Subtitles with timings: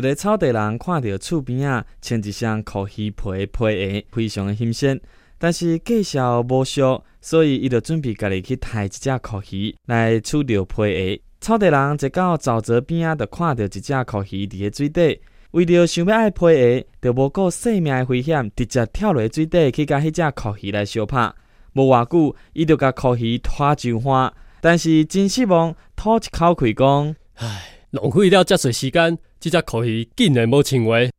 [0.00, 4.98] 一个草地人看到厝边啊，穿一双烤鱼皮皮鞋，非常的新鲜。
[5.36, 11.20] 但是介绍无俗，所以伊就准备家己去抬一只烤鱼来取着皮鞋。
[11.40, 21.30] 草地人一到沼泽边啊，就看到一只烤鱼伫咧水底，为着想要爱皮鞋，就无顾性命的危险，直接跳落水底去甲迄只烤鱼来相拍。
[21.74, 24.32] 无偌久，伊就甲烤鱼拖上岸。
[24.62, 31.10] 但是真失望，吐一口气讲：唉，浪费了遮侪时间，即只烤鱼竟然无成为。